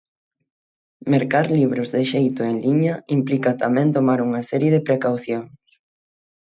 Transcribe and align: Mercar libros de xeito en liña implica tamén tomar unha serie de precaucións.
Mercar 1.13 1.45
libros 1.59 1.89
de 1.95 2.01
xeito 2.11 2.41
en 2.51 2.55
liña 2.65 2.95
implica 3.17 3.51
tamén 3.63 3.87
tomar 3.95 4.19
unha 4.27 4.41
serie 4.51 4.73
de 4.75 4.83
precaucións. 4.87 5.59